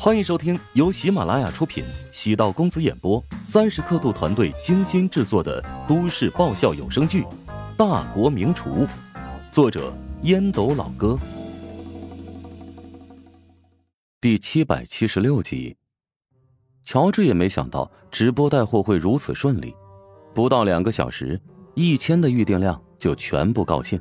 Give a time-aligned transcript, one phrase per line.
[0.00, 7.22] 欢迎收听由喜马拉雅出品、喜道公子演播、三十刻度团队精心制作的都市爆笑有声剧
[7.76, 8.86] 《大国名厨》，
[9.50, 9.92] 作者
[10.22, 11.18] 烟斗老哥，
[14.20, 15.76] 第七百七十六集。
[16.84, 19.74] 乔治也没想到直播带货会如此顺利，
[20.32, 21.40] 不到两个小时，
[21.74, 24.00] 一千的预订量就全部告罄。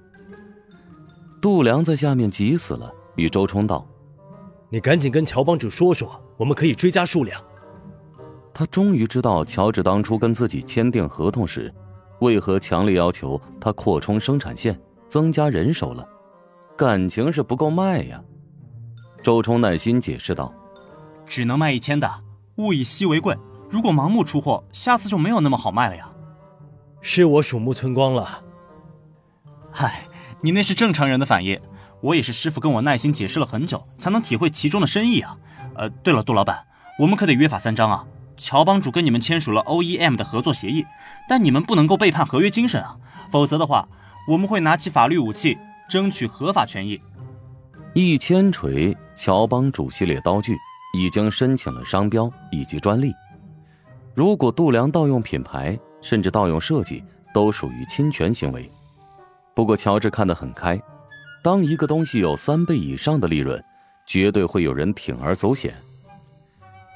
[1.42, 3.84] 杜良在下面急死了，与周冲道。
[4.70, 7.42] 你赶紧跟乔帮主说说，我们可以追加数量。
[8.54, 11.74] 他终于知道乔治当初跟自己签订合同时，
[12.20, 16.08] 为何强烈要求他扩充生产线、增加人手了。
[16.76, 18.22] 感情是不够卖呀。
[19.24, 20.54] 周冲耐心解释道
[21.26, 22.10] ：“只能卖一千的，
[22.58, 23.38] 物以稀为贵。
[23.70, 26.12] 如果盲目出货，下次就没有那么好卖了呀。”
[27.02, 28.44] 是我鼠目寸光了。
[29.72, 30.08] 嗨，
[30.42, 31.60] 你那是正常人的反应。
[32.02, 35.38] 我也是师傅跟我耐心解释了很久，才能体会其中的深意啊。
[35.76, 36.66] 呃，对了，杜老板，
[37.00, 38.06] 我们可得约法三章啊。
[38.36, 40.86] 乔帮主跟你们签署了 OEM 的合作协议，
[41.28, 42.96] 但你们不能够背叛合约精神啊，
[43.32, 43.88] 否则的话，
[44.28, 45.58] 我们会拿起法律武器，
[45.90, 47.02] 争取合法权益。
[47.94, 50.56] 一千锤乔帮主系列刀具
[50.94, 53.12] 已经申请了商标以及专利，
[54.14, 58.72] 如果杜良盗用品牌，甚至盗用设计，都属于侵权行为。
[59.56, 60.80] 不过乔治看得很开。
[61.48, 63.64] 当一个东西有三倍以上的利润，
[64.06, 65.74] 绝对会有人铤而走险。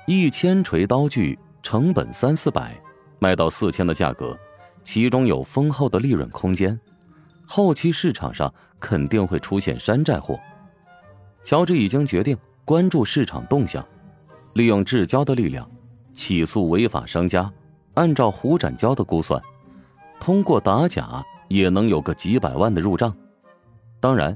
[0.06, 2.78] 一千锤刀具成本三四百，
[3.18, 4.38] 卖到四千的价格，
[4.84, 6.78] 其中有丰厚的利润空间。
[7.48, 10.38] 后期市场上肯定会出现山寨货。
[11.46, 13.82] 乔治已经决定关注市场动向，
[14.56, 15.66] 利用制胶的力量
[16.12, 17.50] 起诉违法商家。
[17.94, 19.42] 按照胡展娇的估算，
[20.20, 23.16] 通过打假也能有个几百万的入账。
[24.02, 24.36] 当然，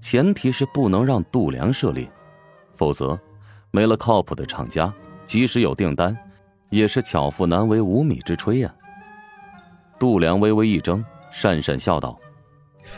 [0.00, 2.06] 前提是不能让杜良涉猎，
[2.76, 3.18] 否则
[3.70, 4.92] 没了靠谱的厂家，
[5.24, 6.16] 即使有订单，
[6.68, 8.72] 也是巧妇难为无米之炊呀。
[9.98, 11.02] 杜良微微一怔，
[11.32, 12.20] 讪讪笑道：“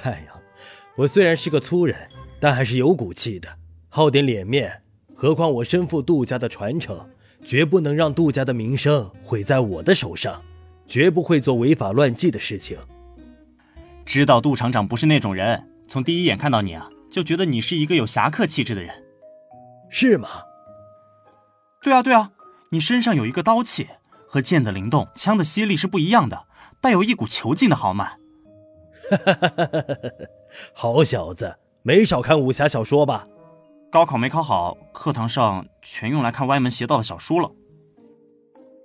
[0.03, 0.35] 哎呀，
[0.97, 1.97] 我虽然是个粗人，
[2.41, 3.49] 但还是有骨气的，
[3.89, 4.83] 好点脸面。
[5.15, 6.99] 何况我身负杜家的传承，
[7.45, 10.43] 绝不能让杜家的名声毁在我的手上，
[10.89, 12.77] 绝不会做违法乱纪的事情。
[14.05, 19.05] 知道杜厂长不是那种人。”从第一眼看到你啊，就觉得你是一个有侠客气质的人，
[19.89, 20.29] 是吗？
[21.83, 22.31] 对啊，对啊，
[22.71, 23.89] 你身上有一个刀气，
[24.29, 26.45] 和剑的灵动、枪的犀利是不一样的，
[26.81, 28.05] 带有一股遒劲的豪迈。
[29.11, 30.09] 哈哈哈哈哈！
[30.73, 33.27] 好小子，没少看武侠小说吧？
[33.91, 37.51] 高考没考好，课堂上全用来看歪门邪道的小书了。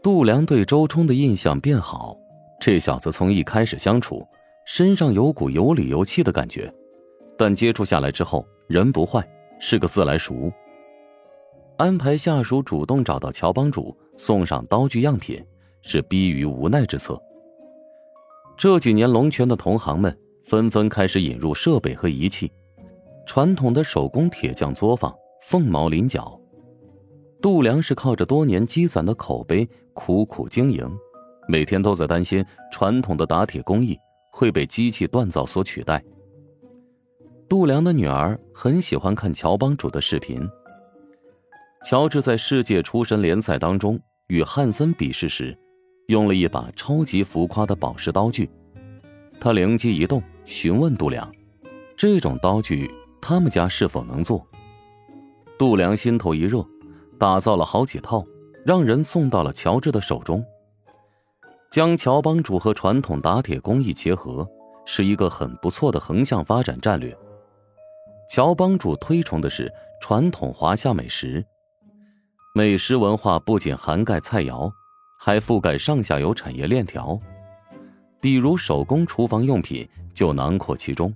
[0.01, 2.17] 杜良对周冲的印象变好，
[2.59, 4.27] 这小子从一开始相处，
[4.65, 6.73] 身上有股有理有气的感觉。
[7.37, 9.27] 但接触下来之后，人不坏，
[9.59, 10.51] 是个自来熟。
[11.77, 15.43] 安排下属主动找到乔帮主，送上刀具样品，
[15.81, 17.21] 是逼于无奈之策。
[18.57, 22.49] 这几年，龙泉的同行们纷纷开始引入设备和仪器，
[23.25, 26.39] 传统的手工铁匠作坊凤毛麟角。
[27.41, 30.89] 杜良是靠着多年积攒的口碑苦苦经营，
[31.49, 33.97] 每天都在担心传统的打铁工艺
[34.31, 36.01] 会被机器锻造所取代。
[37.47, 40.39] 杜良的女儿很喜欢看乔帮主的视频。
[41.85, 45.55] 乔治在世界厨神联赛当中与汉森比试时，
[46.07, 48.49] 用了一把超级浮夸的宝石刀具。
[49.39, 51.31] 他灵机一动，询问杜良
[51.95, 52.91] ：“这种刀具
[53.21, 54.43] 他们家是否能做？”
[55.59, 56.65] 杜良心头一热，
[57.19, 58.25] 打造了好几套，
[58.65, 60.43] 让人送到了乔治的手中。
[61.69, 64.47] 将乔帮主和传统打铁工艺结合，
[64.85, 67.15] 是一个很不错的横向发展战略。
[68.29, 69.71] 乔帮主推崇的是
[70.01, 71.45] 传统华夏美食，
[72.53, 74.71] 美食文化不仅涵盖菜肴，
[75.19, 77.19] 还覆盖上下游产业链条，
[78.19, 81.13] 比如手工厨房用品就囊括其中。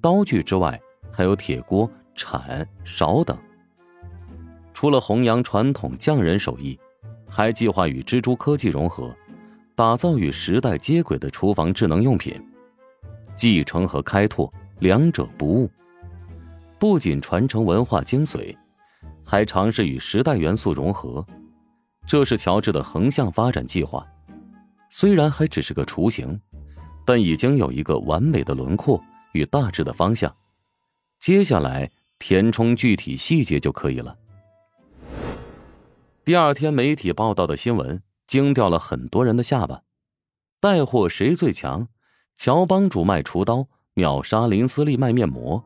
[0.00, 0.80] 刀具之外，
[1.12, 3.36] 还有铁锅、铲、勺等。
[4.72, 6.78] 除了弘扬传统匠人手艺，
[7.28, 9.14] 还计划与蜘蛛科技融合，
[9.76, 12.34] 打造与时代接轨的厨房智能用品。
[13.36, 15.70] 继承和开拓，两者不误。
[16.82, 18.52] 不仅传承文化精髓，
[19.24, 21.24] 还尝试与时代元素融合，
[22.08, 24.04] 这是乔治的横向发展计划。
[24.90, 26.40] 虽然还只是个雏形，
[27.06, 29.00] 但已经有一个完美的轮廓
[29.30, 30.34] 与大致的方向。
[31.20, 31.88] 接下来
[32.18, 34.18] 填充具体细节就可以了。
[36.24, 39.82] 第二天媒体报道的新闻惊掉了很多人的下巴：
[40.58, 41.86] 带货谁最强？
[42.34, 45.64] 乔帮主卖厨刀，秒杀林思利卖面膜。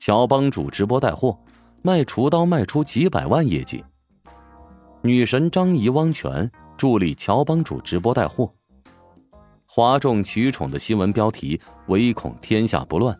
[0.00, 1.38] 乔帮主直播带货，
[1.82, 3.84] 卖厨刀卖出几百万业绩。
[5.02, 8.50] 女神张仪汪泉助力乔帮主直播带货，
[9.66, 13.14] 哗众取宠的新闻标题，唯恐天下不乱，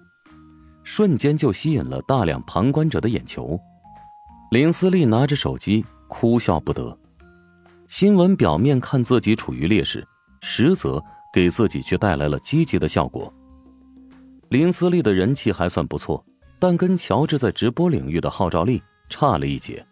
[0.82, 3.60] 瞬间就吸引了大量旁观者的眼球。
[4.50, 6.98] 林思丽拿着手机哭笑不得，
[7.88, 10.02] 新闻表面看自己处于劣势，
[10.40, 13.30] 实则给自己却带来了积极的效果。
[14.48, 16.24] 林思丽的人气还算不错，
[16.60, 19.84] 但跟乔治在直播领域的号召力差了一截。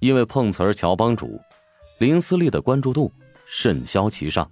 [0.00, 1.38] 因为碰瓷儿乔帮主，
[1.98, 3.12] 林思丽的关注度
[3.50, 4.50] 甚嚣其上。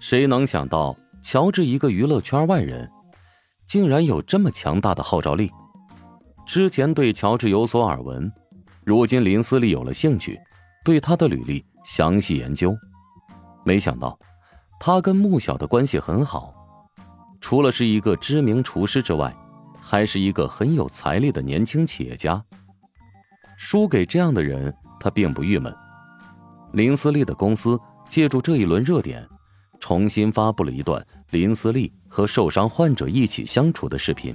[0.00, 2.90] 谁能想到，乔治一个娱乐圈外人，
[3.66, 5.50] 竟然有这么强大的号召力？
[6.46, 8.32] 之前对乔治有所耳闻，
[8.84, 10.40] 如今林思丽有了兴趣，
[10.84, 12.76] 对他的履历详细研究，
[13.64, 14.18] 没想到
[14.80, 16.52] 他跟穆晓的关系很好，
[17.40, 19.32] 除了是一个知名厨师之外，
[19.92, 22.42] 还是一个很有财力的年轻企业家。
[23.58, 25.70] 输给这样的人，他并不郁闷。
[26.72, 27.78] 林思利的公司
[28.08, 29.28] 借助这一轮热点，
[29.78, 34.34] 重新发布了一段林思利和受伤患者一起相处的视频。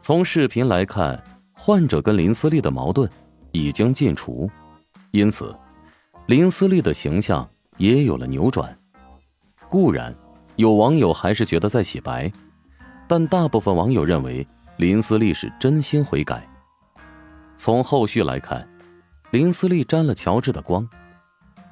[0.00, 1.20] 从视频来看，
[1.52, 3.10] 患者跟林思利的矛盾
[3.50, 4.48] 已经尽除，
[5.10, 5.52] 因此
[6.26, 7.44] 林思利的形象
[7.76, 8.72] 也有了扭转。
[9.68, 10.14] 固然，
[10.54, 12.32] 有网友还是觉得在洗白，
[13.10, 14.46] 但大部分网友认为
[14.76, 16.48] 林思丽是真心悔改。
[17.56, 18.64] 从后续来看，
[19.32, 20.88] 林思丽沾了乔治的光，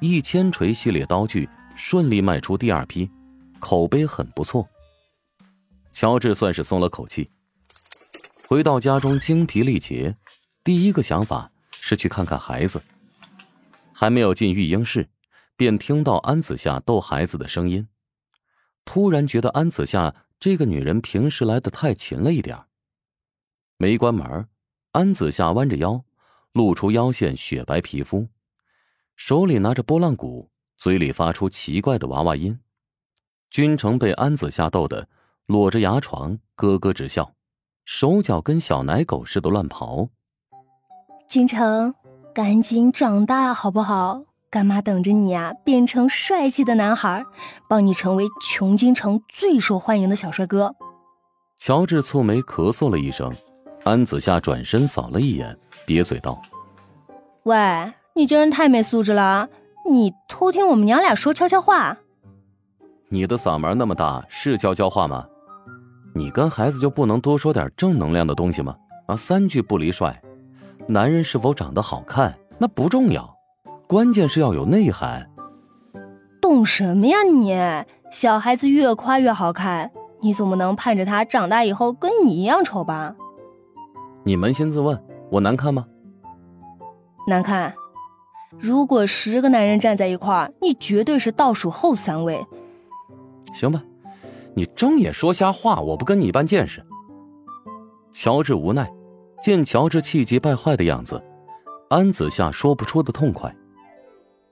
[0.01, 1.47] 一千锤系列刀具
[1.77, 3.09] 顺利卖出第二批，
[3.57, 4.67] 口碑很不错。
[5.93, 7.31] 乔治算是松了口气。
[8.45, 10.17] 回到家中精疲力竭，
[10.61, 12.83] 第一个想法是去看看孩子。
[13.93, 15.07] 还没有进育婴室，
[15.55, 17.87] 便听到安子夏逗孩子的声音，
[18.83, 22.57] 突然觉得安子夏这个女人平时来的太勤了一点
[23.77, 24.47] 没关门。
[24.93, 26.03] 安子夏弯着腰，
[26.53, 28.27] 露出腰线雪白皮肤，
[29.15, 32.59] 手里拿着拨浪鼓，嘴里发出奇怪的娃娃音。
[33.51, 35.07] 君城被安子夏逗得
[35.45, 37.35] 裸着牙床，咯咯直笑，
[37.85, 40.09] 手脚跟小奶狗似的乱跑。
[41.27, 41.93] 君城，
[42.33, 44.23] 赶紧长大好不好？
[44.51, 47.23] 干妈等着你啊，变成帅气的男孩，
[47.69, 50.75] 帮你成为穷京城最受欢迎的小帅哥。
[51.57, 53.31] 乔治蹙眉咳嗽了一声。
[53.85, 55.57] 安子夏转身扫了一眼，
[55.87, 56.41] 瘪嘴道
[57.43, 59.47] ：“喂，你这人太没素质了！
[59.89, 61.97] 你偷听我们娘俩说悄悄话？
[63.07, 65.25] 你的嗓门那么大，是悄悄话吗？
[66.13, 68.75] 你跟孩子就不能多说点正能量的东西吗？
[69.07, 70.21] 啊，三句不离帅，
[70.87, 73.33] 男人是否长得好看那不重要，
[73.89, 75.27] 关键是要有内涵。
[76.39, 77.57] 懂什么呀你？
[78.11, 79.89] 小孩子越夸越好看，
[80.21, 83.15] 你总不能盼着他长大以后跟你一样丑吧？”
[84.23, 85.87] 你扪心自问，我难看吗？
[87.27, 87.73] 难看。
[88.59, 92.45] 如果十个男人站在一块儿，你绝对是倒数后三位。
[93.55, 93.81] 行吧，
[94.53, 96.85] 你睁眼说瞎话，我不跟你一般见识。
[98.11, 98.87] 乔治无奈，
[99.41, 101.19] 见乔治气急败坏的样子，
[101.89, 103.51] 安子夏说不出的痛快。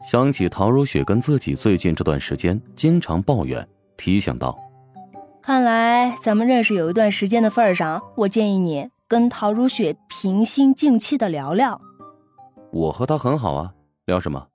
[0.05, 3.67] 想起陶如雪跟自己最近这段时间经常抱怨，
[3.97, 4.57] 提醒道
[5.41, 11.79] ：“看来咱们认识有一段时间的份上，我建议你。”跟陶如雪平心静气的聊聊，
[12.73, 13.73] 我和她很好啊，
[14.05, 14.45] 聊什么？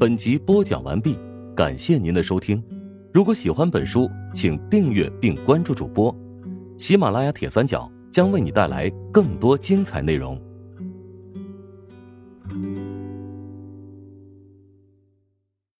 [0.00, 1.18] 本集播讲完毕，
[1.54, 2.64] 感谢您的收听。
[3.12, 6.16] 如果喜欢本书，请订阅并关注主播。
[6.78, 10.40] 喜马拉雅铁三角将为你带来更多精彩内容。